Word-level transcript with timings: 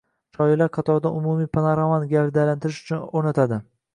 shiorlar 0.35 0.71
qatorida 0.77 1.11
umumiy 1.17 1.49
panoramani 1.57 2.09
gavdalantirish 2.15 2.83
uchun 2.87 3.05
o‘rnatadi. 3.21 3.63